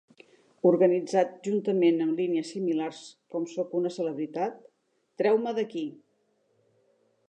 [0.69, 3.03] Organitzat juntament amb línies similars
[3.35, 4.61] com sóc una celebritat...
[5.23, 5.89] Treu-me d'aquí!